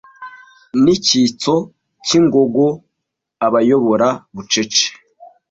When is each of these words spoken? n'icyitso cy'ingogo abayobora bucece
n'icyitso 0.83 1.53
cy'ingogo 2.05 2.65
abayobora 3.45 4.07
bucece 4.33 4.85